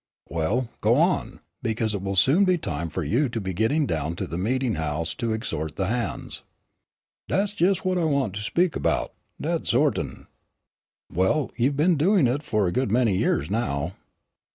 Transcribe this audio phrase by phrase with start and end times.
[0.29, 4.15] "Well, go on, because it will soon be time for you to be getting down
[4.15, 6.41] to the meeting house to exhort the hands."
[7.29, 10.25] "Dat's jes' what I want to speak 'bout, dat 'zortin'."
[11.13, 13.93] "Well, you've been doing it for a good many years now."